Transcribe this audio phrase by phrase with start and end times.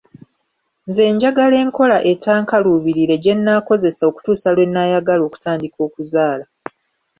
[0.87, 6.45] Nze njagala enkola etankaluubirire gye nnaakozesa okutuusa lwe nnaayagala okutandika okuzaala.